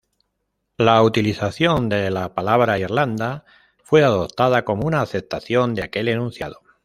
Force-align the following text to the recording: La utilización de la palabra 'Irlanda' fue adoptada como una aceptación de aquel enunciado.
La 0.77 0.99
utilización 1.03 1.87
de 1.87 2.09
la 2.09 2.33
palabra 2.33 2.79
'Irlanda' 2.79 3.45
fue 3.83 4.03
adoptada 4.03 4.65
como 4.65 4.87
una 4.87 5.01
aceptación 5.01 5.75
de 5.75 5.83
aquel 5.83 6.07
enunciado. 6.07 6.57